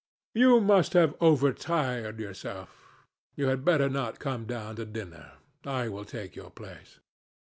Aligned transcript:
You 0.33 0.59
must 0.61 0.93
have 0.93 1.13
overtired 1.21 2.19
yourself. 2.19 2.87
You 3.35 3.45
had 3.49 3.63
better 3.63 3.87
not 3.87 4.17
come 4.17 4.45
down 4.47 4.77
to 4.77 4.85
dinner. 4.87 5.33
I 5.63 5.89
will 5.89 6.05
take 6.05 6.35
your 6.35 6.49
place." 6.49 6.97